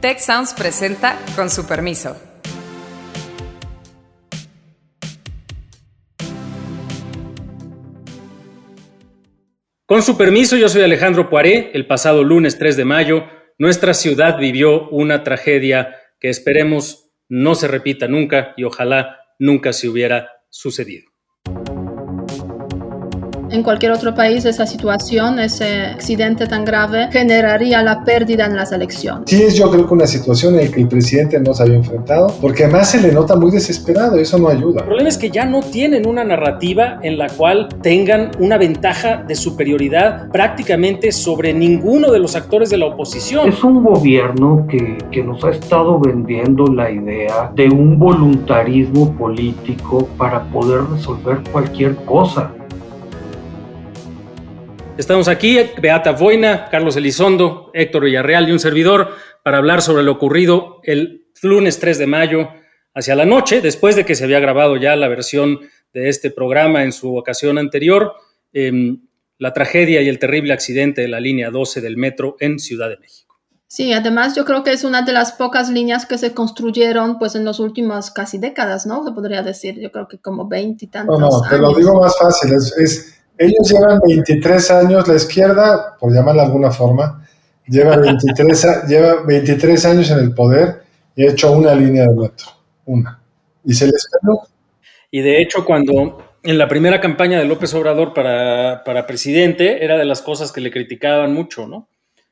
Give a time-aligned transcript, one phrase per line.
[0.00, 2.16] Tech Sounds presenta con su permiso.
[9.86, 11.72] Con su permiso, yo soy Alejandro Poiré.
[11.74, 13.24] El pasado lunes 3 de mayo,
[13.58, 19.88] nuestra ciudad vivió una tragedia que esperemos no se repita nunca y ojalá nunca se
[19.88, 21.07] hubiera sucedido
[23.50, 28.72] en cualquier otro país esa situación, ese accidente tan grave, generaría la pérdida en las
[28.72, 29.24] elecciones.
[29.26, 31.76] Sí, es yo creo que una situación en la que el presidente no se había
[31.76, 34.80] enfrentado, porque además se le nota muy desesperado y eso no ayuda.
[34.80, 39.24] El problema es que ya no tienen una narrativa en la cual tengan una ventaja
[39.26, 43.48] de superioridad prácticamente sobre ninguno de los actores de la oposición.
[43.48, 50.08] Es un gobierno que, que nos ha estado vendiendo la idea de un voluntarismo político
[50.16, 52.52] para poder resolver cualquier cosa.
[54.98, 59.10] Estamos aquí, Beata Boina, Carlos Elizondo, Héctor Villarreal y un servidor
[59.44, 62.48] para hablar sobre lo ocurrido el lunes 3 de mayo
[62.92, 65.60] hacia la noche, después de que se había grabado ya la versión
[65.94, 68.14] de este programa en su ocasión anterior,
[68.52, 69.02] em,
[69.38, 72.96] la tragedia y el terrible accidente de la línea 12 del metro en Ciudad de
[72.96, 73.38] México.
[73.68, 77.36] Sí, además yo creo que es una de las pocas líneas que se construyeron pues
[77.36, 79.04] en las últimas casi décadas, ¿no?
[79.04, 81.20] Se podría decir, yo creo que como 20 y tantos.
[81.20, 86.12] No, no, te lo digo más fácil, es ellos llevan 23 años, la izquierda, por
[86.12, 87.26] llamarla de alguna forma,
[87.66, 90.82] lleva 23, lleva 23 años en el poder
[91.14, 92.46] y ha hecho una línea de metro,
[92.84, 93.20] una.
[93.64, 94.40] Y se les ganó.
[95.10, 99.96] Y de hecho, cuando en la primera campaña de López Obrador para, para presidente, era
[99.96, 101.88] de las cosas que le criticaban mucho, ¿no?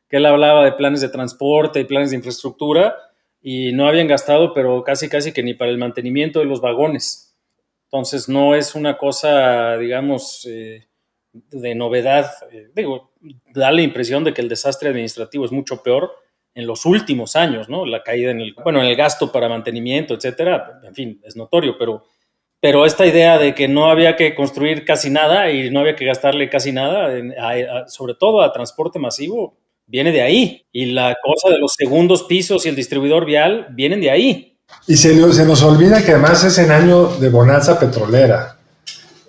[0.09, 2.97] Que él hablaba de planes de transporte y planes de infraestructura
[3.43, 7.37] y no habían gastado, pero casi, casi que ni para el mantenimiento de los vagones.
[7.85, 10.87] Entonces, no es una cosa, digamos, eh,
[11.51, 13.13] de novedad, eh, digo,
[13.55, 16.13] da la impresión de que el desastre administrativo es mucho peor
[16.55, 17.85] en los últimos años, ¿no?
[17.85, 21.77] La caída en el, bueno, en el gasto para mantenimiento, etcétera, en fin, es notorio,
[21.79, 22.05] pero,
[22.61, 26.07] pero esta idea de que no había que construir casi nada y no había que
[26.07, 27.11] gastarle casi nada,
[27.89, 30.67] sobre todo a transporte masivo, viene de ahí.
[30.73, 34.59] Y la cosa de los segundos pisos y el distribuidor vial vienen de ahí.
[34.87, 38.59] Y se, se nos olvida que además es en año de bonanza petrolera.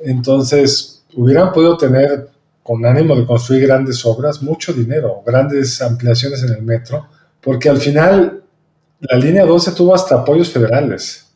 [0.03, 2.29] Entonces, hubieran podido tener,
[2.63, 7.07] con ánimo de construir grandes obras, mucho dinero, grandes ampliaciones en el metro,
[7.41, 8.43] porque al final
[8.99, 11.35] la línea 12 tuvo hasta apoyos federales.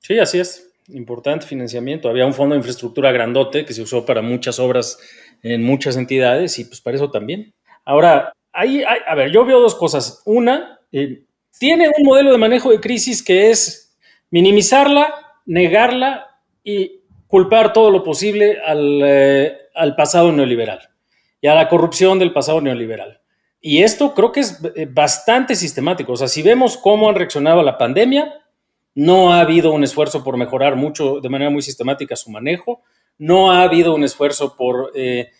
[0.00, 0.68] Sí, así es.
[0.88, 2.08] Importante financiamiento.
[2.08, 4.98] Había un fondo de infraestructura grandote que se usó para muchas obras
[5.42, 7.54] en muchas entidades y pues para eso también.
[7.84, 10.22] Ahora, ahí, a ver, yo veo dos cosas.
[10.24, 11.22] Una, eh,
[11.58, 13.96] tiene un modelo de manejo de crisis que es
[14.30, 15.14] minimizarla,
[15.46, 16.26] negarla
[16.64, 17.01] y
[17.32, 20.90] culpar todo lo posible eh, al, pasado neoliberal
[21.40, 23.22] y a la corrupción del pasado neoliberal.
[23.58, 26.12] Y esto creo que es eh, bastante sistemático.
[26.12, 28.38] O sea, si vemos cómo han reaccionado a la pandemia,
[28.94, 32.82] no ha habido un esfuerzo por mejorar mucho de manera muy sistemática su manejo,
[33.16, 35.30] no ha habido un esfuerzo por, eh,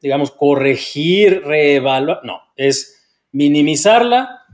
[0.00, 4.44] digamos, corregir, reevaluar, no, es minimizarla,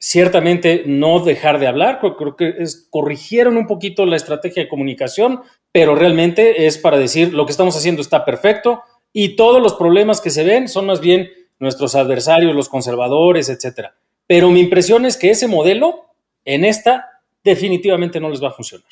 [0.00, 5.42] ciertamente no dejar de hablar, creo que es, corrigieron un poquito la estrategia de comunicación,
[5.72, 10.22] pero realmente es para decir lo que estamos haciendo está perfecto y todos los problemas
[10.22, 11.28] que se ven son más bien
[11.58, 13.94] nuestros adversarios, los conservadores, etcétera.
[14.26, 16.06] Pero mi impresión es que ese modelo
[16.46, 18.88] en esta definitivamente no les va a funcionar.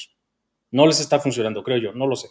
[0.71, 2.29] No les está funcionando, creo yo, no lo sé.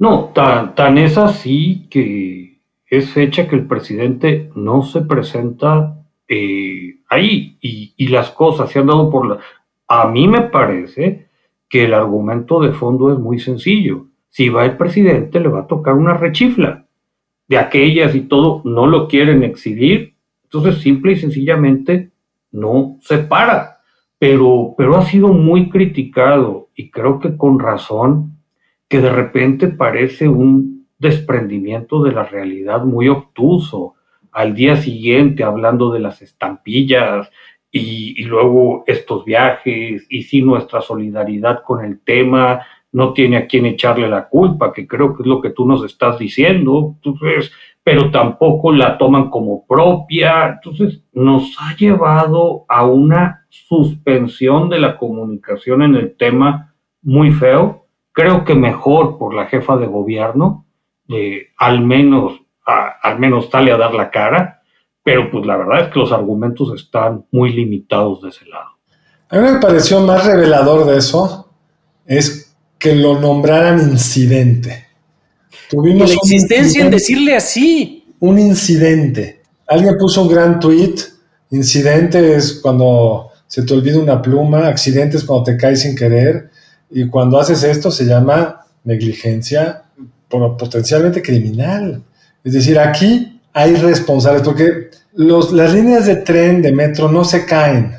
[0.00, 5.96] No, tan, tan es así que es fecha que el presidente no se presenta
[6.26, 9.38] eh, ahí y, las cosas se han dado por la...
[9.88, 11.28] A mí me parece
[11.68, 14.06] que el argumento de fondo es muy sencillo.
[14.30, 16.86] Si va el presidente, le va a tocar una rechifla.
[17.48, 20.14] De aquellas y todo, no lo quieren exhibir.
[20.44, 22.10] Entonces, simple y sencillamente,
[22.50, 23.80] no se para.
[24.18, 28.38] Pero, pero ha sido muy criticado y creo que con razón,
[28.88, 33.94] que de repente parece un desprendimiento de la realidad muy obtuso
[34.34, 37.30] al día siguiente hablando de las estampillas
[37.70, 42.60] y, luego estos viajes y si nuestra solidaridad con el tema
[42.92, 45.84] no tiene a quien echarle la culpa, que creo que es lo que tú nos
[45.84, 47.52] estás diciendo, entonces,
[47.82, 54.96] pero tampoco la toman como propia, entonces nos ha llevado a una suspensión de la
[54.96, 60.66] comunicación en el tema muy feo, creo que mejor por la jefa de gobierno,
[61.08, 64.62] eh, al menos al menos sale a dar la cara,
[65.02, 68.70] pero pues la verdad es que los argumentos están muy limitados de ese lado.
[69.28, 71.50] A mí me pareció más revelador de eso
[72.06, 74.86] es que lo nombraran incidente.
[75.70, 78.14] Tuvimos la insistencia en decirle así.
[78.20, 79.42] Un incidente.
[79.66, 80.94] Alguien puso un gran tweet
[81.54, 86.50] Incidente es cuando se te olvida una pluma, accidentes cuando te caes sin querer,
[86.90, 89.84] y cuando haces esto se llama negligencia
[90.28, 92.02] potencialmente criminal.
[92.44, 97.96] Es decir, aquí hay responsables, porque las líneas de tren, de metro, no se caen.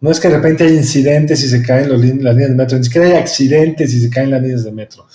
[0.00, 2.84] No es que de repente hay incidentes y se caen las líneas de metro, ni
[2.84, 5.06] siquiera hay accidentes y se caen las líneas de metro.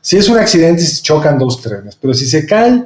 [0.00, 2.84] Si es un accidente, se chocan dos trenes, pero si se cae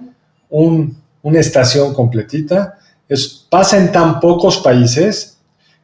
[0.50, 2.78] una estación completita,
[3.48, 5.38] pasa en tan pocos países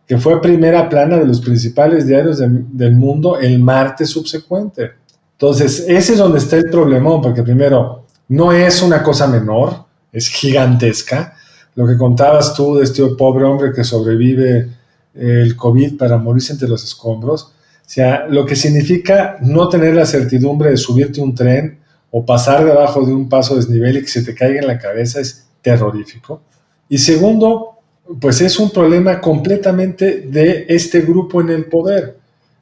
[0.06, 4.92] que fue primera plana de los principales diarios del mundo el martes subsecuente.
[5.32, 8.01] Entonces, ese es donde está el problemón, porque primero,
[8.32, 11.36] no es una cosa menor, es gigantesca.
[11.74, 14.70] Lo que contabas tú de este pobre hombre que sobrevive
[15.14, 17.50] el COVID para morirse entre los escombros, o
[17.84, 21.78] sea, lo que significa no tener la certidumbre de subirte un tren
[22.10, 25.20] o pasar debajo de un paso desnivel y que se te caiga en la cabeza
[25.20, 26.40] es terrorífico.
[26.88, 27.80] Y segundo,
[28.18, 32.16] pues es un problema completamente de este grupo en el poder,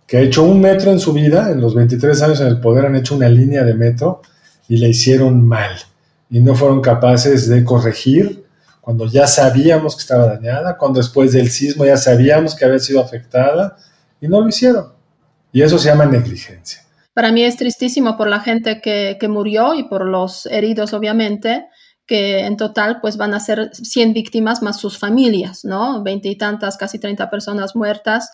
[0.04, 2.86] que ha hecho un metro en su vida, en los 23 años en el poder
[2.86, 4.22] han hecho una línea de metro
[4.70, 5.72] y la hicieron mal
[6.30, 8.44] y no fueron capaces de corregir
[8.80, 13.00] cuando ya sabíamos que estaba dañada, cuando después del sismo ya sabíamos que había sido
[13.00, 13.76] afectada
[14.20, 14.92] y no lo hicieron.
[15.52, 16.82] Y eso se llama negligencia.
[17.12, 21.66] Para mí es tristísimo por la gente que, que murió y por los heridos, obviamente,
[22.06, 26.04] que en total pues van a ser 100 víctimas más sus familias, ¿no?
[26.04, 28.30] Veinte y tantas, casi 30 personas muertas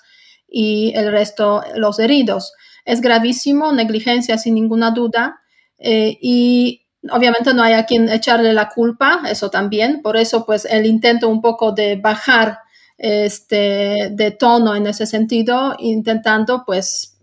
[0.46, 2.52] y el resto los heridos.
[2.84, 5.40] Es gravísimo, negligencia sin ninguna duda
[5.78, 10.64] eh, y obviamente no hay a quien echarle la culpa, eso también, por eso pues
[10.64, 12.58] el intento un poco de bajar
[12.98, 17.15] este de tono en ese sentido, intentando pues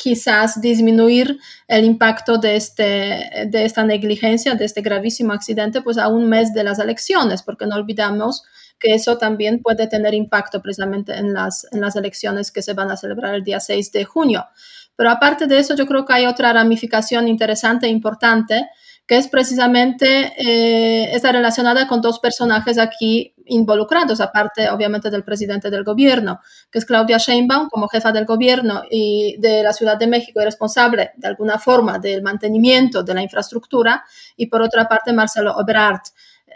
[0.00, 6.08] quizás disminuir el impacto de, este, de esta negligencia, de este gravísimo accidente, pues a
[6.08, 8.44] un mes de las elecciones, porque no olvidamos
[8.78, 12.92] que eso también puede tener impacto precisamente en las, en las elecciones que se van
[12.92, 14.46] a celebrar el día 6 de junio.
[14.94, 18.68] Pero aparte de eso, yo creo que hay otra ramificación interesante e importante,
[19.08, 25.70] que es precisamente, eh, está relacionada con dos personajes aquí involucrados, aparte obviamente del presidente
[25.70, 26.40] del gobierno,
[26.70, 30.44] que es Claudia Sheinbaum como jefa del gobierno y de la Ciudad de México y
[30.44, 34.04] responsable de alguna forma del mantenimiento de la infraestructura,
[34.36, 36.02] y por otra parte Marcelo Oberard,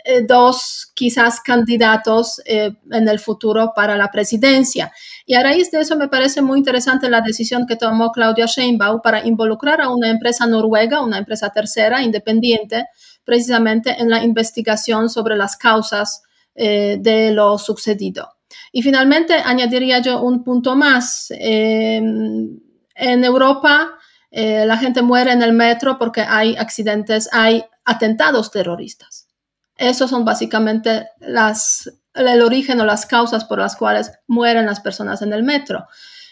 [0.04, 4.92] eh, dos quizás candidatos eh, en el futuro para la presidencia.
[5.26, 9.00] Y a raíz de eso me parece muy interesante la decisión que tomó Claudia Sheinbaum
[9.02, 12.86] para involucrar a una empresa noruega, una empresa tercera independiente,
[13.24, 16.22] precisamente en la investigación sobre las causas
[16.54, 18.28] eh, de lo sucedido.
[18.72, 21.28] Y finalmente añadiría yo un punto más.
[21.30, 22.60] en
[22.94, 23.98] Europa
[24.30, 29.28] la gente muere en el metro porque hay accidentes, hay atentados terroristas.
[29.76, 35.22] Esos son básicamente las, el origen o las causas por las cuales mueren las personas
[35.22, 35.86] en el metro.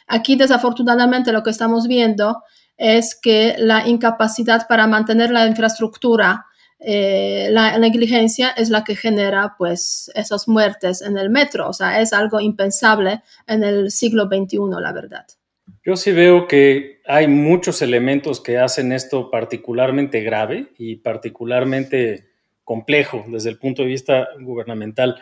[0.07, 2.43] Aquí, desafortunadamente, lo que estamos viendo
[2.77, 6.47] es que la incapacidad para mantener la infraestructura,
[6.79, 11.69] eh, la negligencia es la que genera pues esas muertes en el metro.
[11.69, 15.27] O sea, es algo impensable en el siglo XXI, la verdad.
[15.85, 22.29] Yo sí veo que hay muchos elementos que hacen esto particularmente grave y particularmente
[22.65, 25.21] complejo desde el punto de vista gubernamental.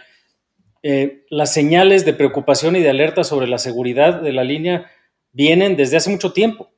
[0.83, 4.91] Eh, las señales de preocupación y de alerta sobre la seguridad de la línea
[5.33, 6.71] vienen desde hace mucho tiempo.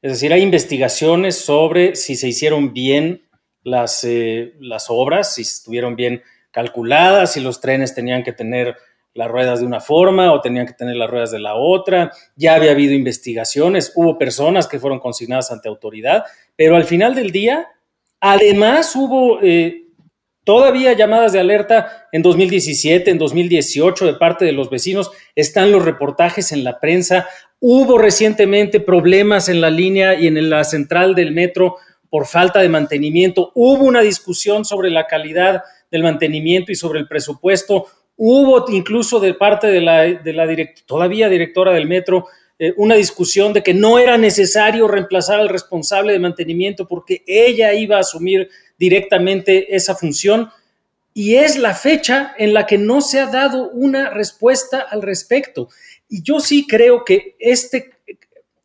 [0.00, 3.22] Es decir, hay investigaciones sobre si se hicieron bien
[3.62, 8.76] las, eh, las obras, si estuvieron bien calculadas, si los trenes tenían que tener
[9.14, 12.12] las ruedas de una forma o tenían que tener las ruedas de la otra.
[12.36, 16.24] Ya había habido investigaciones, hubo personas que fueron consignadas ante autoridad,
[16.56, 17.68] pero al final del día,
[18.20, 19.81] además hubo eh,
[20.44, 25.84] Todavía llamadas de alerta en 2017, en 2018 de parte de los vecinos, están los
[25.84, 27.28] reportajes en la prensa.
[27.60, 31.76] Hubo recientemente problemas en la línea y en la central del metro
[32.10, 33.52] por falta de mantenimiento.
[33.54, 37.86] Hubo una discusión sobre la calidad del mantenimiento y sobre el presupuesto.
[38.16, 40.06] Hubo incluso de parte de la,
[40.86, 42.26] todavía directora del metro
[42.58, 47.72] eh, una discusión de que no era necesario reemplazar al responsable de mantenimiento porque ella
[47.74, 48.50] iba a asumir
[48.82, 50.50] directamente esa función
[51.14, 55.68] y es la fecha en la que no se ha dado una respuesta al respecto.
[56.08, 57.92] Y yo sí creo que este,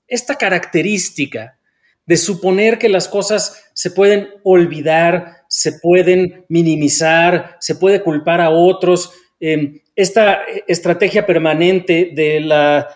[0.07, 1.59] esta característica
[2.03, 8.49] de suponer que las cosas se pueden olvidar, se pueden minimizar, se puede culpar a
[8.49, 12.87] otros, em, esta estrategia permanente de la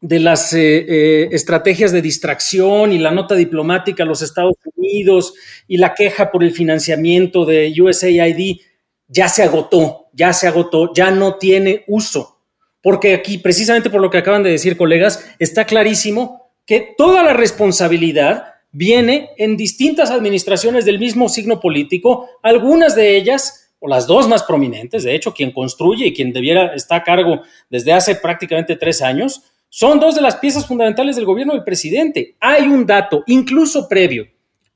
[0.00, 5.34] de las eh, eh, estrategias de distracción y la nota diplomática a los Estados Unidos
[5.66, 8.60] y la queja por el financiamiento de USAID
[9.08, 12.40] ya se agotó ya se agotó, ya no tiene uso.
[12.82, 17.34] Porque aquí, precisamente por lo que acaban de decir colegas, está clarísimo que toda la
[17.34, 24.28] responsabilidad viene en distintas administraciones del mismo signo político, algunas de ellas, o las dos
[24.28, 28.74] más prominentes, de hecho, quien construye y quien debiera estar a cargo desde hace prácticamente
[28.74, 32.36] tres años, son dos de las piezas fundamentales del gobierno del presidente.
[32.40, 34.26] Hay un dato, incluso previo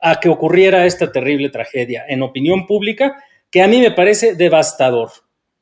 [0.01, 5.11] a que ocurriera esta terrible tragedia en opinión pública, que a mí me parece devastador.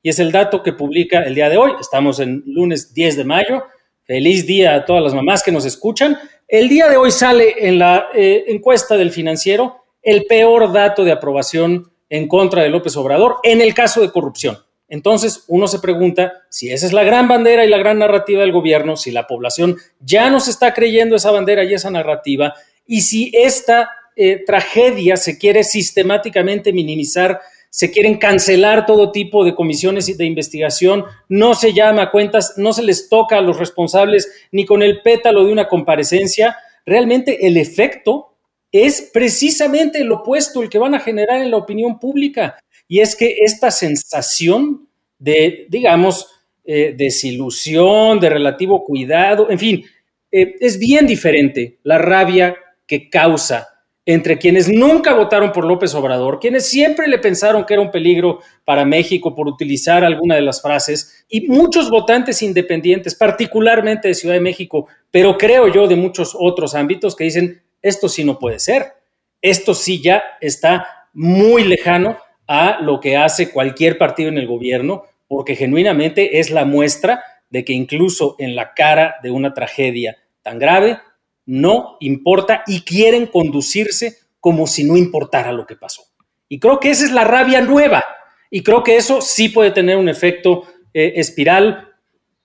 [0.03, 1.73] Y es el dato que publica el día de hoy.
[1.81, 3.65] Estamos en lunes 10 de mayo.
[4.05, 6.17] Feliz día a todas las mamás que nos escuchan.
[6.49, 11.13] El día de hoy sale en la eh, encuesta del financiero el peor dato de
[11.13, 14.59] aprobación en contra de López Obrador en el caso de corrupción.
[14.91, 18.53] Entonces uno se pregunta si esa es la gran bandera y la gran narrativa del
[18.53, 22.55] gobierno, si la población ya no se está creyendo esa bandera y esa narrativa,
[22.87, 29.55] y si esta eh, tragedia se quiere sistemáticamente minimizar, se quieren cancelar todo tipo de
[29.55, 34.29] comisiones de investigación, no se llama a cuentas, no se les toca a los responsables
[34.51, 38.35] ni con el pétalo de una comparecencia, realmente el efecto
[38.73, 42.59] es precisamente el opuesto, el que van a generar en la opinión pública.
[42.91, 46.27] Y es que esta sensación de, digamos,
[46.65, 49.85] eh, desilusión, de relativo cuidado, en fin,
[50.33, 52.57] eh, es bien diferente la rabia
[52.89, 53.69] que causa
[54.05, 58.41] entre quienes nunca votaron por López Obrador, quienes siempre le pensaron que era un peligro
[58.65, 64.35] para México por utilizar alguna de las frases, y muchos votantes independientes, particularmente de Ciudad
[64.35, 68.59] de México, pero creo yo de muchos otros ámbitos que dicen, esto sí no puede
[68.59, 68.95] ser,
[69.41, 72.19] esto sí ya está muy lejano
[72.53, 77.65] a lo que hace cualquier partido en el gobierno, porque genuinamente es la muestra de
[77.65, 80.99] que incluso en la cara de una tragedia tan grave,
[81.47, 86.03] no importa y quieren conducirse como si no importara lo que pasó.
[86.49, 88.05] Y creo que esa es la rabia nueva.
[88.51, 91.91] Y creo que eso sí puede tener un efecto eh, espiral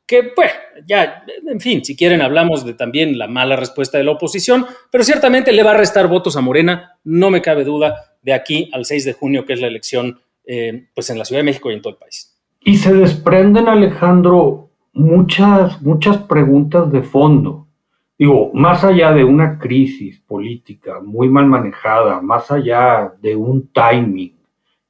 [0.05, 0.51] que, pues,
[0.85, 5.03] ya, en fin, si quieren hablamos de también la mala respuesta de la oposición, pero
[5.03, 8.85] ciertamente le va a restar votos a Morena, no me cabe duda, de aquí al
[8.85, 11.75] 6 de junio, que es la elección eh, pues en la Ciudad de México y
[11.75, 12.35] en todo el país.
[12.59, 17.67] Y se desprenden, Alejandro, muchas, muchas preguntas de fondo.
[18.17, 24.35] Digo, más allá de una crisis política muy mal manejada, más allá de un timing,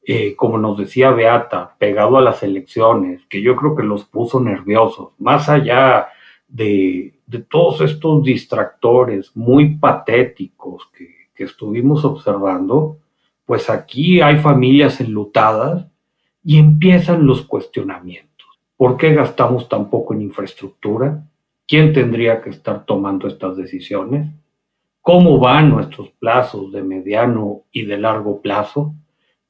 [0.08, 4.40] eh, como nos decía Beata, pegado a las elecciones, que yo creo que los puso
[4.40, 6.08] nerviosos, más allá
[6.48, 7.12] de,
[7.50, 13.00] todos estos distractores muy patéticos que estuvimos observando,
[13.46, 15.88] pues aquí hay familias enlutadas
[16.44, 18.48] y empiezan los cuestionamientos.
[18.78, 21.24] ¿Por qué gastamos tan poco en infraestructura?
[21.68, 24.30] ¿Quién tendría que estar tomando estas decisiones?
[25.02, 28.94] ¿Cómo van nuestros plazos de mediano y de largo plazo?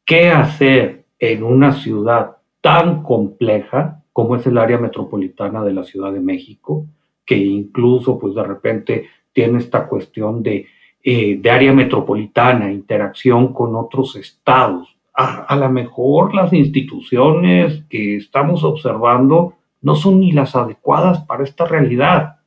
[0.05, 6.13] ¿Qué hacer en una ciudad tan compleja como es el área metropolitana de la Ciudad
[6.13, 6.85] de México,
[7.25, 10.67] que incluso pues de repente tiene esta cuestión de
[11.07, 14.97] eh, de área metropolitana, interacción con otros estados.
[15.13, 21.43] A, a lo mejor las instituciones que estamos observando no son ni las adecuadas para
[21.43, 22.37] esta realidad.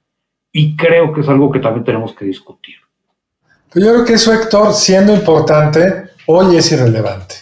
[0.51, 2.75] Y creo que es algo que también tenemos que discutir.
[3.73, 7.37] Pero yo creo que eso, Héctor, siendo importante, hoy es irrelevante.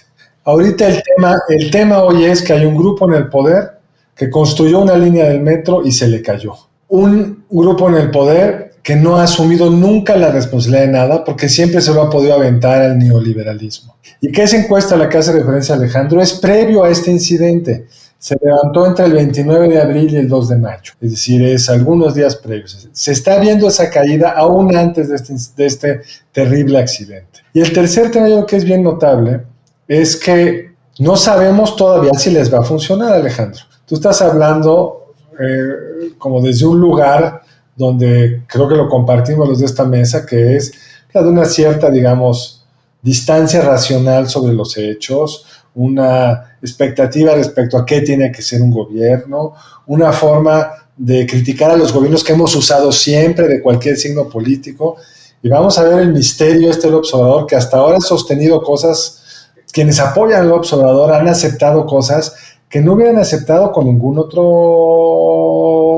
[0.44, 3.78] Ahorita el tema, el tema hoy es que hay un grupo en el poder
[4.14, 6.52] que construyó una línea del metro y se le cayó.
[6.88, 11.48] Un grupo en el poder que no ha asumido nunca la responsabilidad de nada porque
[11.48, 13.96] siempre se lo ha podido aventar al neoliberalismo.
[14.20, 16.22] ¿Y qué esa encuesta a la que hace referencia Alejandro?
[16.22, 17.86] Es previo a este incidente.
[18.16, 21.68] Se levantó entre el 29 de abril y el 2 de mayo, es decir, es
[21.68, 22.88] algunos días previos.
[22.92, 26.00] Se está viendo esa caída aún antes de este, de este
[26.30, 27.40] terrible accidente.
[27.52, 29.42] Y el tercer tema que es bien notable
[29.88, 33.62] es que no sabemos todavía si les va a funcionar, Alejandro.
[33.84, 37.42] Tú estás hablando eh, como desde un lugar
[37.76, 40.72] donde creo que lo compartimos los de esta mesa, que es
[41.12, 42.64] la de una cierta, digamos,
[43.02, 49.52] distancia racional sobre los hechos, una expectativa respecto a qué tiene que ser un gobierno,
[49.86, 54.96] una forma de criticar a los gobiernos que hemos usado siempre de cualquier signo político.
[55.42, 59.22] Y vamos a ver el misterio este del observador, que hasta ahora ha sostenido cosas,
[59.70, 62.34] quienes apoyan al observador han aceptado cosas
[62.68, 64.42] que no hubieran aceptado con ningún otro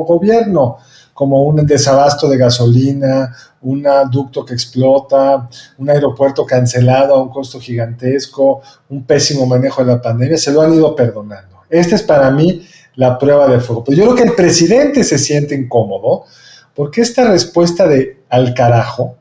[0.05, 0.79] gobierno
[1.19, 5.49] como un desabasto de gasolina, un ducto que explota,
[5.79, 10.63] un aeropuerto cancelado a un costo gigantesco, un pésimo manejo de la pandemia, se lo
[10.63, 11.63] han ido perdonando.
[11.69, 13.83] Esta es para mí la prueba de fuego.
[13.83, 16.23] Pero yo creo que el presidente se siente incómodo
[16.73, 19.17] porque esta respuesta de al carajo,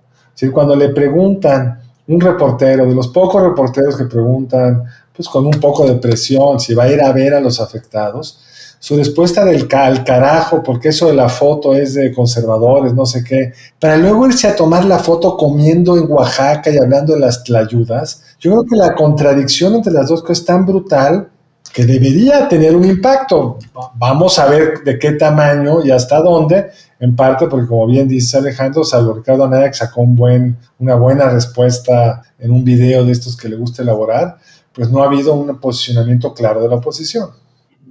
[0.53, 4.83] cuando le preguntan un reportero, de los pocos reporteros que preguntan
[5.15, 8.39] pues con un poco de presión, si va a ir a ver a los afectados,
[8.79, 13.23] su respuesta del al carajo, porque eso de la foto es de conservadores, no sé
[13.23, 17.43] qué, para luego irse a tomar la foto comiendo en Oaxaca y hablando de las
[17.43, 21.29] tlayudas, yo creo que la contradicción entre las dos cosas es tan brutal
[21.73, 23.57] que debería tener un impacto.
[23.95, 28.37] Vamos a ver de qué tamaño y hasta dónde, en parte porque como bien dice
[28.37, 33.35] Alejandro, salvo Ricardo Anaya sacó un buen, una buena respuesta en un video de estos
[33.35, 34.37] que le gusta elaborar,
[34.73, 37.29] pues no ha habido un posicionamiento claro de la oposición.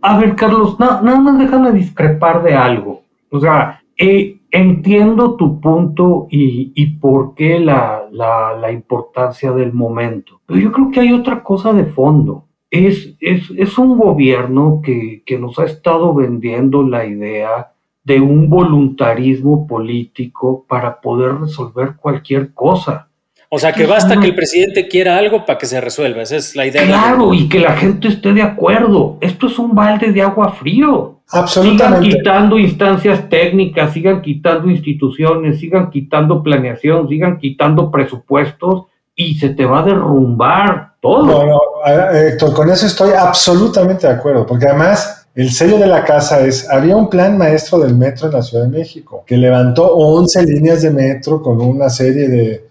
[0.03, 3.03] A ver, Carlos, nada más déjame discrepar de algo.
[3.31, 9.73] O sea, eh, entiendo tu punto y, y por qué la, la, la, importancia del
[9.73, 10.41] momento.
[10.47, 12.45] Pero yo creo que hay otra cosa de fondo.
[12.71, 17.73] Es, es, es un gobierno que, que nos ha estado vendiendo la idea
[18.05, 23.06] de un voluntarismo político para poder resolver cualquier cosa.
[23.49, 26.23] O sea, que basta que el presidente quiera algo para que se resuelva.
[26.23, 26.85] Esa es la idea.
[26.85, 29.19] Claro, y que la gente esté de acuerdo.
[29.21, 31.21] Esto es un balde de agua frío.
[31.31, 32.07] Absolutamente.
[32.07, 38.85] Sigan quitando instancias técnicas, sigan quitando instituciones, sigan quitando planeación, sigan quitando presupuestos
[39.15, 41.27] y se te va a derrumbar todo.
[41.27, 41.61] No, no,
[42.13, 46.69] Héctor, con eso estoy absolutamente de acuerdo, porque además el sello de la casa es,
[46.71, 50.83] había un plan maestro del metro en la Ciudad de México, que levantó 11 líneas
[50.83, 52.66] de metro con una serie de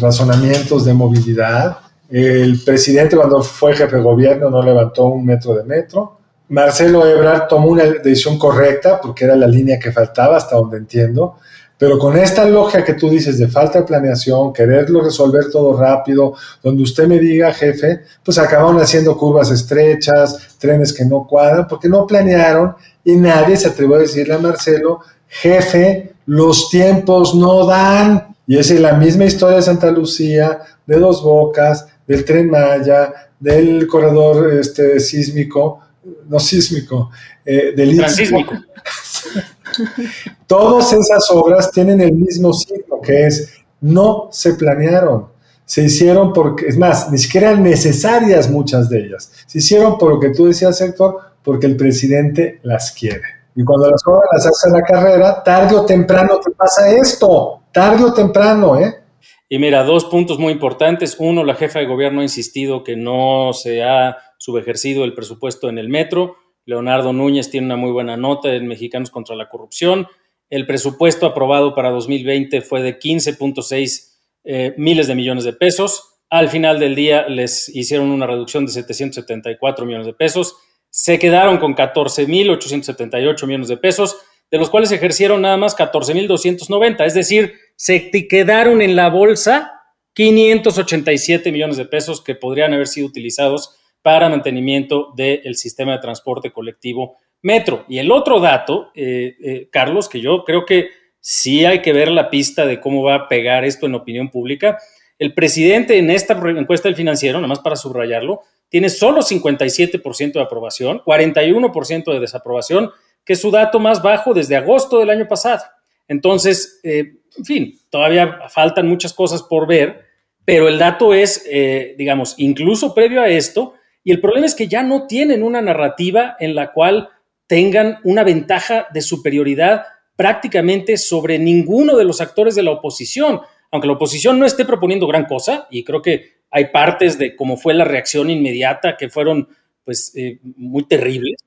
[0.00, 1.78] razonamientos de movilidad.
[2.08, 6.18] El presidente cuando fue jefe de gobierno no levantó un metro de metro.
[6.48, 11.36] Marcelo Ebrard tomó una decisión correcta porque era la línea que faltaba, hasta donde entiendo.
[11.78, 16.34] Pero con esta lógica que tú dices de falta de planeación, quererlo resolver todo rápido,
[16.62, 21.88] donde usted me diga, jefe, pues acabaron haciendo curvas estrechas, trenes que no cuadran, porque
[21.88, 22.74] no planearon
[23.04, 28.35] y nadie se atrevió a decirle a Marcelo, jefe, los tiempos no dan.
[28.46, 33.86] Y es la misma historia de Santa Lucía, de Dos Bocas, del Tren Maya, del
[33.86, 35.80] corredor este, sísmico,
[36.28, 37.10] no sísmico,
[37.44, 38.52] eh, del Sísmico.
[40.46, 45.26] Todas esas obras tienen el mismo signo, que es no se planearon.
[45.64, 49.32] Se hicieron porque, es más, ni siquiera eran necesarias muchas de ellas.
[49.46, 53.35] Se hicieron por lo que tú decías, Héctor, porque el presidente las quiere.
[53.56, 58.04] Y cuando las obras las hace la carrera, tarde o temprano te pasa esto tarde
[58.04, 59.04] o temprano, ¿eh?
[59.50, 61.16] Y mira, dos puntos muy importantes.
[61.18, 65.76] Uno, la jefa de gobierno ha insistido que no se ha subejercido el presupuesto en
[65.76, 66.36] el metro.
[66.64, 70.06] Leonardo Núñez tiene una muy buena nota en Mexicanos contra la Corrupción.
[70.48, 76.22] El presupuesto aprobado para 2020 fue de 15.6 eh, miles de millones de pesos.
[76.30, 80.56] Al final del día les hicieron una reducción de 774 millones de pesos.
[80.96, 84.16] Se quedaron con 14.878 millones de pesos,
[84.50, 87.04] de los cuales ejercieron nada más 14.290.
[87.04, 89.82] Es decir, se quedaron en la bolsa
[90.14, 96.50] 587 millones de pesos que podrían haber sido utilizados para mantenimiento del sistema de transporte
[96.50, 97.84] colectivo Metro.
[97.90, 100.88] Y el otro dato, eh, eh, Carlos, que yo creo que
[101.20, 104.78] sí hay que ver la pista de cómo va a pegar esto en opinión pública.
[105.18, 110.42] El presidente en esta encuesta del financiero, nada más para subrayarlo, tiene solo 57% de
[110.42, 112.90] aprobación, 41% de desaprobación,
[113.24, 115.64] que es su dato más bajo desde agosto del año pasado.
[116.08, 120.04] Entonces, eh, en fin, todavía faltan muchas cosas por ver,
[120.44, 123.74] pero el dato es, eh, digamos, incluso previo a esto,
[124.04, 127.08] y el problema es que ya no tienen una narrativa en la cual
[127.48, 129.82] tengan una ventaja de superioridad
[130.14, 135.06] prácticamente sobre ninguno de los actores de la oposición, aunque la oposición no esté proponiendo
[135.06, 139.46] gran cosa, y creo que hay partes de cómo fue la reacción inmediata que fueron
[139.84, 141.44] pues eh, muy terribles,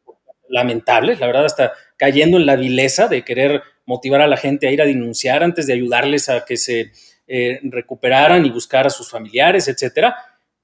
[0.48, 4.72] lamentables, la verdad, hasta cayendo en la vileza de querer motivar a la gente a
[4.72, 6.91] ir a denunciar antes de ayudarles a que se
[7.26, 10.15] eh, recuperaran y buscar a sus familiares, etcétera.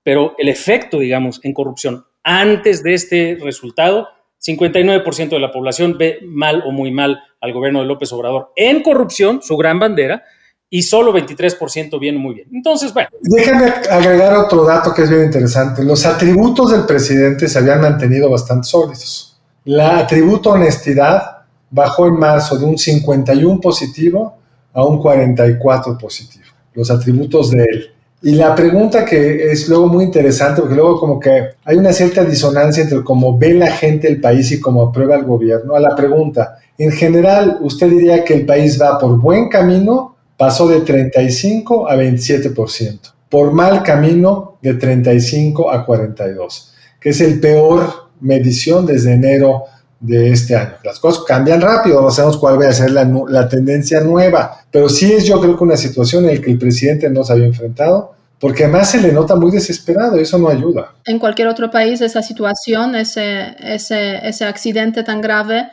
[0.04, 6.20] Pero el efecto, digamos, en corrupción antes de este resultado, 59% de la población ve
[6.22, 10.24] mal o muy mal al gobierno de López Obrador en corrupción, su gran bandera,
[10.70, 12.48] y solo 23% viene muy bien.
[12.52, 13.10] Entonces, bueno.
[13.22, 15.84] Déjame agregar otro dato que es bien interesante.
[15.84, 19.38] Los atributos del presidente se habían mantenido bastante sólidos.
[19.66, 24.38] La atributo honestidad bajó en marzo de un 51 positivo
[24.74, 27.92] a un 44 positivo, los atributos de él.
[28.22, 32.24] Y la pregunta que es luego muy interesante, porque luego como que hay una cierta
[32.24, 35.96] disonancia entre cómo ve la gente el país y cómo aprueba el gobierno, a la
[35.96, 40.15] pregunta, en general, ¿usted diría que el país va por buen camino?
[40.38, 43.00] Pasó de 35 a 27%.
[43.30, 49.64] Por mal camino, de 35 a 42, que es el peor medición desde enero
[50.00, 50.76] de este año.
[50.84, 54.90] Las cosas cambian rápido, no sabemos cuál va a ser la, la, tendencia nueva, pero
[54.90, 57.46] sí es yo creo que una situación en la que el presidente no se había
[57.46, 60.94] enfrentado porque además se le nota muy desesperado y eso no ayuda.
[61.06, 65.70] En cualquier otro país esa situación, ese, ese, ese accidente tan grave,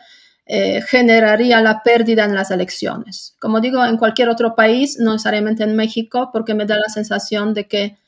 [0.46, 3.36] eh, generaría la pérdida en las elecciones.
[3.40, 7.54] Como digo, en cualquier otro país, no necesariamente en México, porque me da la sensación
[7.54, 7.98] de que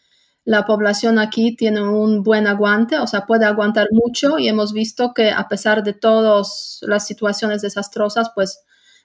[0.44, 5.14] la población aquí tiene un buen aguante, o sea, puede aguantar mucho y hemos visto
[5.14, 8.60] que a pesar de todas las situaciones desastrosas, pues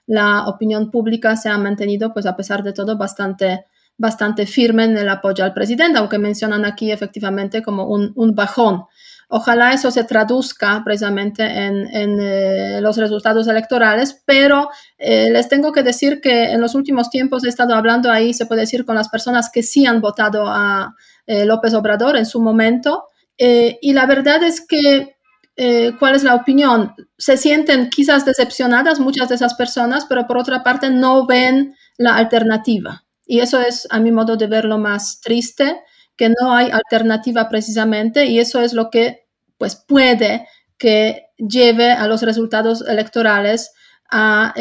[0.06, 3.64] la opinión pública se ha mantenido, pues a pesar de todo, bastante,
[3.96, 8.84] bastante firme en el apoyo al presidente, aunque mencionan aquí efectivamente como un, un bajón.
[9.32, 15.72] Ojalá eso se traduzca precisamente en, en eh, los resultados electorales, pero eh, les tengo
[15.72, 18.96] que decir que en los últimos tiempos he estado hablando ahí, se puede decir, con
[18.96, 20.94] las personas que sí han votado a,
[21.30, 23.04] eh, López Obrador en su momento.
[23.38, 25.16] Eh, y la verdad es que,
[25.54, 26.92] eh, ¿cuál es la opinión?
[27.18, 32.16] Se sienten quizás decepcionadas muchas de esas personas, pero por otra parte no ven la
[32.16, 33.04] alternativa.
[33.26, 35.80] Y eso es, a mi modo de verlo, más triste,
[36.20, 42.06] que no hay alternativa precisamente, y eso es lo que pues, puede que lleve a
[42.06, 43.72] los resultados electorales
[44.10, 44.52] a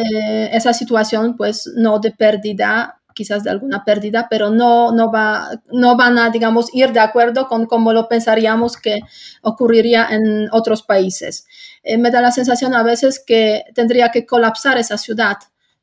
[0.53, 5.97] esa situación, pues no de pérdida quizás de alguna pérdida, pero no, no, va, no
[5.97, 9.01] van a, digamos, ir de acuerdo con cómo lo pensaríamos que
[9.41, 11.45] ocurriría en otros países.
[11.83, 15.35] Eh, me da la sensación a veces que tendría que colapsar esa ciudad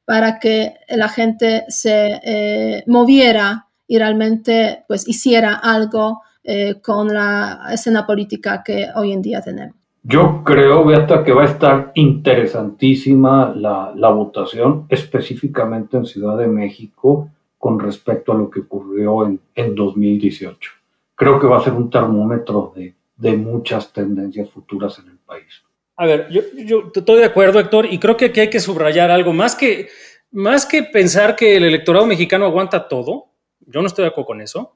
[0.06, 7.68] para que la gente se eh, moviera y realmente pues hiciera algo eh, con la
[7.72, 9.76] escena política que hoy en día tenemos.
[10.02, 16.46] Yo creo, Beata, que va a estar interesantísima la, la, votación, específicamente en Ciudad de
[16.46, 20.70] México, con respecto a lo que ocurrió en, en 2018.
[21.16, 25.64] Creo que va a ser un termómetro de, de muchas tendencias futuras en el país.
[25.96, 29.10] A ver, yo, yo estoy de acuerdo, Héctor, y creo que aquí hay que subrayar
[29.10, 29.32] algo.
[29.32, 29.88] Más que,
[30.30, 33.30] más que pensar que el electorado mexicano aguanta todo,
[33.66, 34.74] yo no estoy de acuerdo con eso.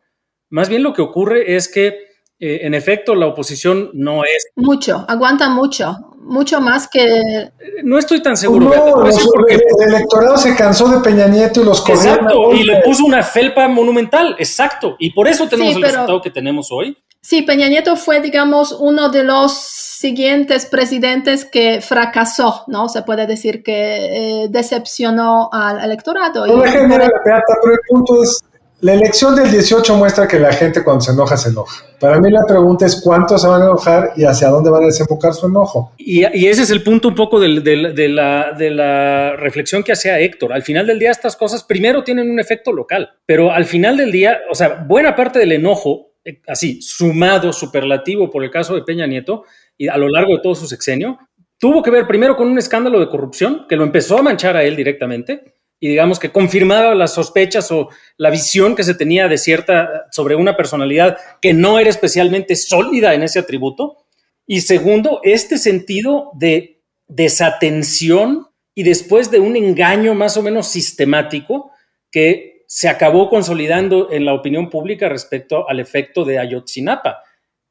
[0.51, 2.11] Más bien lo que ocurre es que
[2.43, 4.47] eh, en efecto, la oposición no es...
[4.57, 7.51] Mucho, aguanta mucho, mucho más que...
[7.85, 8.65] No estoy tan seguro.
[8.75, 9.61] No, el
[9.95, 14.37] electorado se cansó de Peña Nieto y los Exacto, y le puso una felpa monumental,
[14.39, 14.97] exacto.
[14.99, 16.97] Y por eso tenemos el resultado que tenemos hoy.
[17.21, 22.89] Sí, Peña Nieto fue, digamos, uno de los siguientes presidentes que fracasó, ¿no?
[22.89, 26.47] Se puede decir que eh, decepcionó al electorado.
[26.47, 28.41] No y, pero el punto es,
[28.83, 31.85] la elección del 18 muestra que la gente cuando se enoja, se enoja.
[31.99, 34.87] Para mí la pregunta es cuántos se van a enojar y hacia dónde van a
[34.87, 35.93] desembocar su enojo.
[35.99, 37.49] Y, ese es el punto un poco de,
[38.09, 40.53] la, de la reflexión que hacía Héctor.
[40.53, 44.11] Al final del día estas cosas primero tienen un efecto local, pero al final del
[44.11, 48.83] día, o sea, buena parte del enojo, eh, así, sumado, superlativo por el caso de
[48.83, 49.45] Peña Nieto
[49.77, 51.19] y a lo largo de todo su sexenio,
[51.59, 54.65] tuvo que ver primero con un escándalo de corrupción que lo empezó a manchar a
[54.65, 57.89] él directamente y digamos que confirmaba las sospechas o
[58.19, 63.15] la visión que se tenía de cierta sobre una personalidad que no era especialmente sólida
[63.15, 64.05] en ese atributo.
[64.47, 71.71] Y segundo, este sentido de desatención y después de un engaño más o menos sistemático
[72.11, 77.23] que se acabó consolidando en la opinión pública respecto al efecto de Ayotzinapa.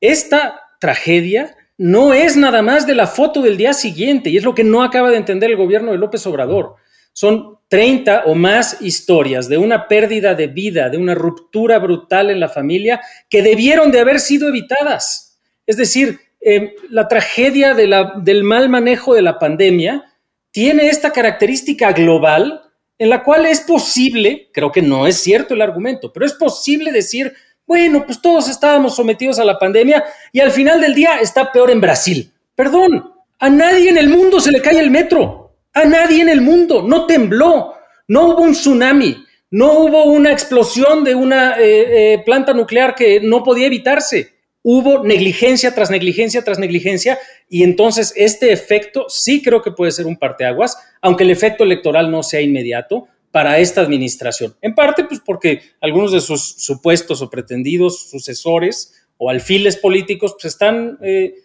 [0.01, 4.55] Esta tragedia no es nada más de la foto del día siguiente y es lo
[4.55, 6.75] que no acaba de entender el gobierno de López Obrador.
[7.13, 12.39] Son 30 o más historias de una pérdida de vida, de una ruptura brutal en
[12.39, 15.39] la familia que debieron de haber sido evitadas.
[15.65, 20.05] Es decir, eh, la tragedia del mal manejo de la pandemia
[20.51, 22.63] tiene esta característica global
[22.97, 26.91] en la cual es posible, creo que no es cierto el argumento, pero es posible
[26.91, 27.33] decir,
[27.65, 31.71] bueno, pues todos estábamos sometidos a la pandemia y al final del día está peor
[31.71, 32.31] en Brasil.
[32.55, 35.48] Perdón, a nadie en el mundo se le cae el metro.
[35.73, 37.75] A nadie en el mundo, no tembló,
[38.07, 43.19] no hubo un tsunami, no hubo una explosión de una eh, eh, planta nuclear que
[43.19, 44.33] no podía evitarse.
[44.61, 50.05] Hubo negligencia tras negligencia tras negligencia y entonces este efecto sí creo que puede ser
[50.05, 54.55] un parteaguas, aunque el efecto electoral no sea inmediato para esta administración.
[54.61, 60.45] En parte, pues porque algunos de sus supuestos o pretendidos sucesores o alfiles políticos pues
[60.45, 61.35] están eh,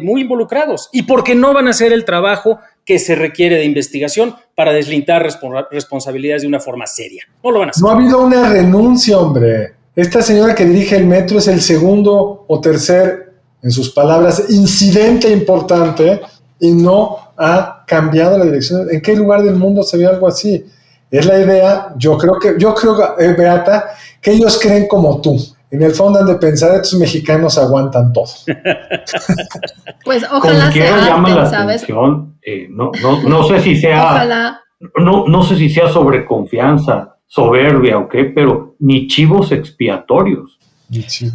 [0.00, 4.34] muy involucrados y porque no van a hacer el trabajo que se requiere de investigación
[4.54, 5.22] para deslindar
[5.70, 7.24] responsabilidades de una forma seria.
[7.42, 7.82] No lo van a hacer.
[7.82, 9.74] No ha habido una renuncia, hombre.
[9.94, 15.30] Esta señora que dirige el metro es el segundo o tercer, en sus palabras, incidente
[15.30, 16.20] importante
[16.58, 18.88] y no ha cambiado la dirección.
[18.90, 20.64] ¿En qué lugar del mundo se ve algo así?
[21.10, 23.90] Es la idea, yo creo que, yo creo, eh, Beata,
[24.20, 25.38] que ellos creen como tú
[25.72, 28.26] en el fondo han de pensar, estos mexicanos aguantan todo.
[30.04, 34.60] pues ojalá sea llama la atención, eh, no, no, no, sé si sea,
[34.98, 40.58] no, no sé si sea sobreconfianza, soberbia o qué, pero ni chivos expiatorios.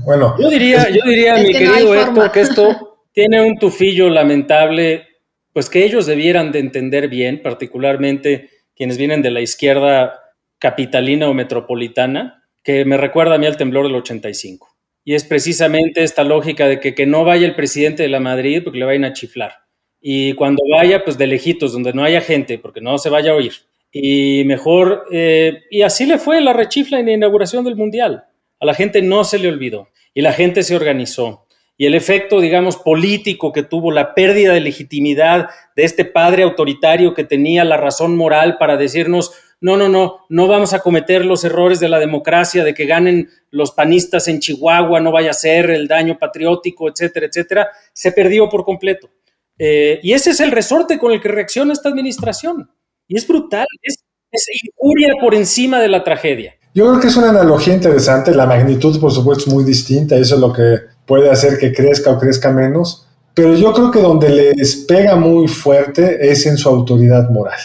[0.06, 0.36] bueno.
[0.39, 5.08] Yo diría, yo diría, mi querido Héctor, que esto tiene un tufillo lamentable,
[5.52, 10.13] pues que ellos debieran de entender bien, particularmente quienes vienen de la izquierda
[10.60, 12.37] capitalina o metropolitana,
[12.67, 14.75] que me recuerda a mí al temblor del 85.
[15.06, 18.62] Y es precisamente esta lógica de que, que no vaya el presidente de la Madrid
[18.62, 19.53] porque le vayan a chiflar.
[20.01, 23.36] Y cuando vaya, pues de lejitos, donde no haya gente, porque no se vaya a
[23.36, 23.53] oír.
[23.89, 28.25] Y mejor, eh, y así le fue la rechifla en la inauguración del Mundial.
[28.60, 31.47] A la gente no se le olvidó y la gente se organizó.
[31.77, 37.13] Y el efecto, digamos, político que tuvo la pérdida de legitimidad de este padre autoritario
[37.13, 41.43] que tenía la razón moral para decirnos, no, no, no, no vamos a cometer los
[41.43, 45.70] errores de la democracia, de que ganen los panistas en Chihuahua, no vaya a ser
[45.70, 49.10] el daño patriótico, etcétera, etcétera, se perdió por completo.
[49.58, 52.70] Eh, y ese es el resorte con el que reacciona esta administración.
[53.08, 56.54] Y es brutal, es, es injuria por encima de la tragedia.
[56.74, 60.36] Yo creo que es una analogía interesante, la magnitud por supuesto es muy distinta, eso
[60.36, 64.30] es lo que puede hacer que crezca o crezca menos, pero yo creo que donde
[64.30, 67.58] les pega muy fuerte es en su autoridad moral,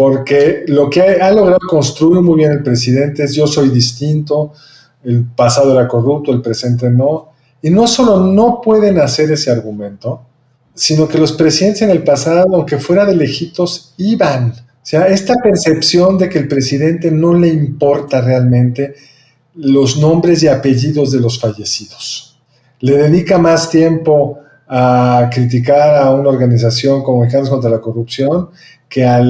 [0.00, 4.54] porque lo que ha, logrado construir muy bien el presidente es yo soy distinto,
[5.04, 10.22] el pasado era corrupto, el presente no, y no solo no pueden hacer ese argumento,
[10.72, 15.34] sino que los presidentes en el pasado, aunque fuera de lejitos, iban o sea, esta
[15.34, 18.94] percepción de que el presidente no le importa realmente
[19.54, 22.40] los nombres y apellidos de los fallecidos.
[22.80, 28.48] Le dedica más tiempo a criticar a una organización como Mexicanos contra la Corrupción
[28.88, 29.20] que a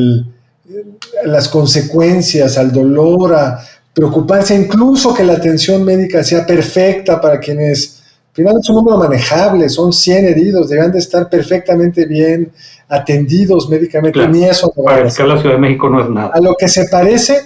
[1.24, 3.60] las consecuencias, al dolor, a
[3.92, 8.00] preocuparse incluso que la atención médica sea perfecta para quienes
[8.32, 12.52] final es un número manejable, son 100 heridos, deben de estar perfectamente bien
[12.88, 14.72] atendidos médicamente, ni eso.
[14.72, 16.30] para Ciudad de México no es nada.
[16.32, 17.40] A lo que se parece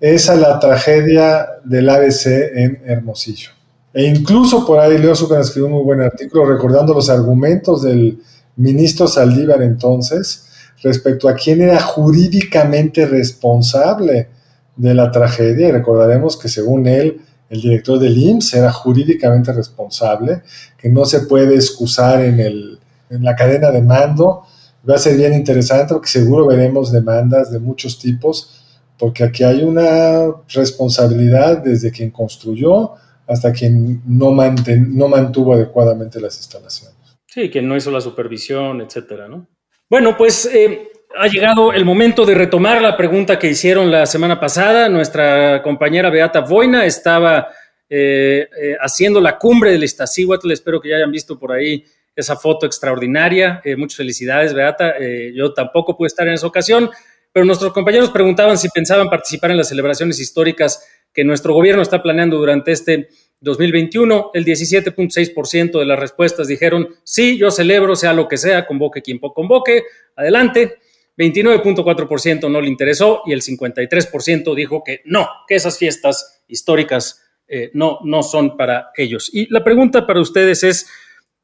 [0.00, 3.50] es a la tragedia del ABC en Hermosillo.
[3.92, 8.18] E incluso por ahí Leo Zucker escribió un muy buen artículo recordando los argumentos del
[8.56, 10.48] ministro Saldívar entonces
[10.82, 14.28] respecto a quién era jurídicamente responsable
[14.76, 15.68] de la tragedia.
[15.68, 20.42] Y recordaremos que según él, el director del IMSS era jurídicamente responsable,
[20.78, 22.78] que no se puede excusar en, el,
[23.10, 24.42] en la cadena de mando.
[24.88, 28.62] Va a ser bien interesante porque seguro veremos demandas de muchos tipos,
[28.98, 32.92] porque aquí hay una responsabilidad desde quien construyó
[33.26, 36.94] hasta quien no, no mantuvo adecuadamente las instalaciones.
[37.26, 39.48] Sí, quien no hizo la supervisión, etcétera, ¿no?
[39.94, 44.40] Bueno, pues eh, ha llegado el momento de retomar la pregunta que hicieron la semana
[44.40, 44.88] pasada.
[44.88, 47.46] Nuestra compañera Beata Voina estaba
[47.88, 50.50] eh, eh, haciendo la cumbre del Iztaccíhuatl.
[50.50, 51.84] Espero que ya hayan visto por ahí
[52.16, 53.62] esa foto extraordinaria.
[53.76, 54.94] Muchas felicidades, Beata.
[55.32, 56.90] yo tampoco pude estar en esa ocasión,
[57.32, 62.02] pero nuestros compañeros preguntaban si pensaban participar en las celebraciones históricas que nuestro gobierno está
[62.02, 64.30] planeando durante este 2021.
[64.34, 69.18] El 17.6% de las respuestas dijeron, sí, yo celebro, sea lo que sea, convoque quien
[69.18, 69.84] convoque,
[70.16, 70.78] adelante.
[71.16, 77.70] 29.4% no le interesó y el 53% dijo que no, que esas fiestas históricas eh,
[77.72, 79.30] no, no son para ellos.
[79.32, 80.88] Y la pregunta para ustedes es,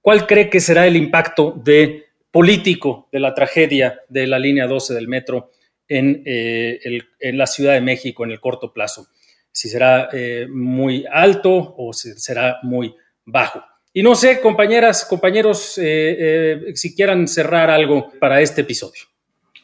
[0.01, 4.95] ¿cuál cree que será el impacto de político de la tragedia de la línea 12
[4.95, 5.51] del metro
[5.89, 6.81] eh,
[7.21, 9.09] en la Ciudad de México en el corto plazo?
[9.53, 13.63] Si será eh, muy alto o si será muy bajo.
[13.93, 15.81] Y no sé, compañeras, compañeros,
[16.75, 19.03] si quieran cerrar algo para este episodio.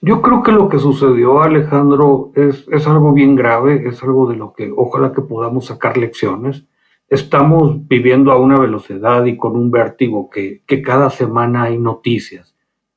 [0.02, 4.36] Yo creo que lo que sucedió, Alejandro, es, es algo bien grave, es algo de
[4.36, 6.64] lo que ojalá que podamos sacar lecciones.
[7.08, 12.54] Estamos viviendo a una velocidad y con un vértigo que, que cada semana hay noticias.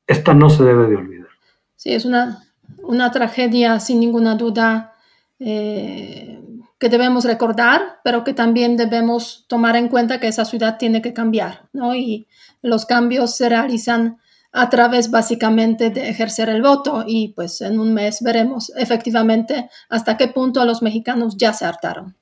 [0.07, 1.29] Esta no se debe de olvidar.
[1.75, 2.43] Sí, es una,
[2.83, 4.93] una tragedia sin ninguna duda
[5.39, 6.39] eh,
[6.79, 11.13] que debemos recordar, pero que también debemos tomar en cuenta que esa ciudad tiene que
[11.13, 11.93] cambiar, ¿no?
[11.93, 12.27] Y
[12.61, 14.17] los cambios se realizan
[14.51, 20.17] a través básicamente de ejercer el voto y pues en un mes veremos efectivamente hasta
[20.17, 22.15] qué punto los mexicanos ya se hartaron.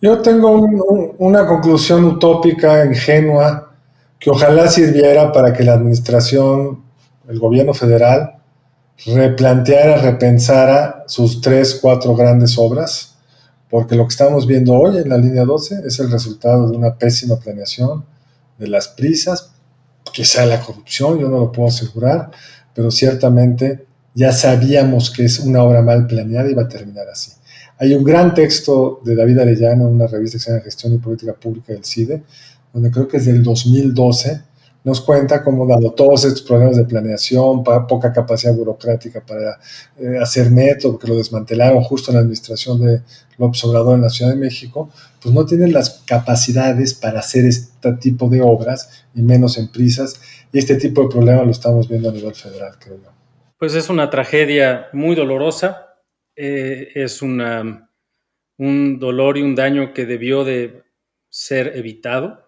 [0.00, 0.50] Yo tengo
[1.18, 3.72] una conclusión utópica, ingenua,
[4.18, 6.82] que ojalá sirviera para que la administración,
[7.28, 8.34] el gobierno federal,
[9.06, 13.11] replanteara, repensara sus tres, cuatro grandes obras,
[13.72, 16.98] porque lo que estamos viendo hoy en la línea 12 es el resultado de una
[16.98, 18.04] pésima planeación,
[18.58, 19.50] de las prisas,
[20.12, 22.30] quizá la corrupción, yo no lo puedo asegurar,
[22.74, 27.32] pero ciertamente ya sabíamos que es una obra mal planeada y va a terminar así.
[27.78, 30.98] Hay un gran texto de David Arellano en una revista que se llama Gestión y
[30.98, 32.24] Política Pública del CIDE,
[32.74, 34.42] donde creo que es del 2012,
[34.84, 39.60] nos cuenta cómo, dado todos estos problemas de planeación, poca capacidad burocrática para
[39.98, 43.02] eh, hacer neto, que lo desmantelaron justo en la administración de
[43.38, 44.90] López Obrador en la Ciudad de México,
[45.22, 50.20] pues no tienen las capacidades para hacer este tipo de obras y menos en prisas.
[50.52, 53.10] Y este tipo de problema lo estamos viendo a nivel federal, creo yo.
[53.58, 55.94] Pues es una tragedia muy dolorosa,
[56.34, 57.88] eh, es una,
[58.58, 60.82] un dolor y un daño que debió de
[61.28, 62.41] ser evitado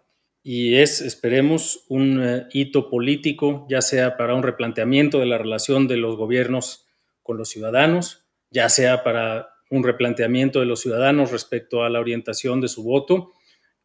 [0.47, 5.89] y es, esperemos, un eh, hito político, ya sea para un replanteamiento de la relación
[5.89, 6.87] de los gobiernos
[7.23, 12.61] con los ciudadanos, ya sea para un replanteamiento de los ciudadanos respecto a la orientación
[12.61, 13.33] de su voto,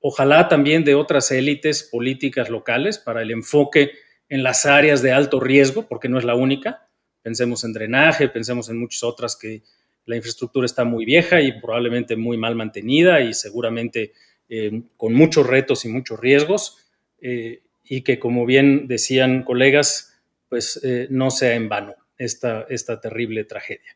[0.01, 3.93] ojalá también de otras élites políticas locales para el enfoque
[4.27, 6.89] en las áreas de alto riesgo, porque no es la única.
[7.21, 9.63] Pensemos en drenaje, pensemos en muchas otras que
[10.05, 14.11] la infraestructura está muy vieja y probablemente muy mal mantenida y seguramente
[14.49, 16.77] eh, con muchos retos y muchos riesgos,
[17.21, 22.99] eh, y que, como bien decían colegas, pues eh, no sea en vano esta, esta
[22.99, 23.95] terrible tragedia.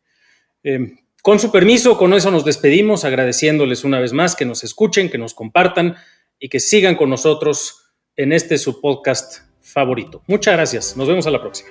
[1.21, 5.17] con su permiso, con eso nos despedimos, agradeciéndoles una vez más que nos escuchen, que
[5.17, 5.95] nos compartan
[6.39, 7.83] y que sigan con nosotros
[8.15, 10.23] en este su podcast favorito.
[10.27, 11.69] Muchas gracias, nos vemos a la próxima.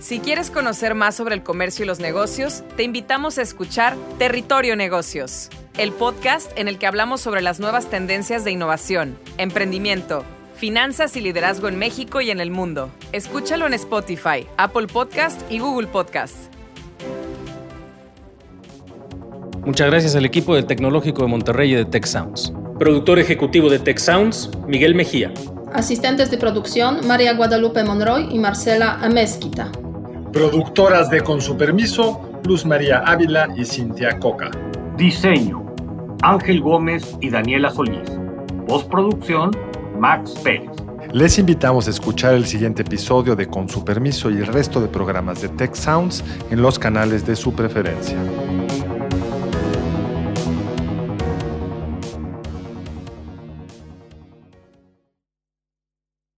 [0.00, 4.76] Si quieres conocer más sobre el comercio y los negocios, te invitamos a escuchar Territorio
[4.76, 11.16] Negocios, el podcast en el que hablamos sobre las nuevas tendencias de innovación, emprendimiento, finanzas
[11.16, 12.90] y liderazgo en México y en el mundo.
[13.12, 16.52] Escúchalo en Spotify, Apple Podcast y Google Podcast.
[19.64, 22.52] Muchas gracias al equipo del Tecnológico de Monterrey y de Tech Sounds.
[22.78, 25.32] Productor ejecutivo de Tech Sounds, Miguel Mejía.
[25.72, 29.72] Asistentes de producción, María Guadalupe Monroy y Marcela Amezquita.
[30.32, 34.50] Productoras de Con su permiso, Luz María Ávila y Cintia Coca.
[34.96, 35.63] Diseño,
[36.24, 38.10] Ángel Gómez y Daniela Solís.
[38.66, 39.50] Postproducción,
[39.98, 40.70] Max Pérez.
[41.12, 44.88] Les invitamos a escuchar el siguiente episodio de Con su permiso y el resto de
[44.88, 48.16] programas de Tech Sounds en los canales de su preferencia.